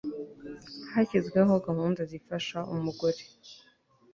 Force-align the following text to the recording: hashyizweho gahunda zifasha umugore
hashyizweho 0.93 1.53
gahunda 1.67 2.01
zifasha 2.11 2.57
umugore 2.73 3.21